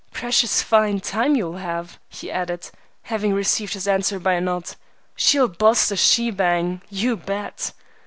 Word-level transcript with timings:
Precious 0.11 0.63
fine 0.63 0.99
time 0.99 1.35
you 1.35 1.45
will 1.45 1.59
have!" 1.59 1.99
he 2.09 2.31
added, 2.31 2.71
having 3.03 3.33
received 3.35 3.73
his 3.75 3.87
answer 3.87 4.17
by 4.17 4.33
a 4.33 4.41
nod. 4.41 4.71
"She'll 5.15 5.47
boss 5.47 5.89
the 5.89 5.95
shebang, 5.95 6.81
you 6.89 7.15
bet!" 7.15 7.71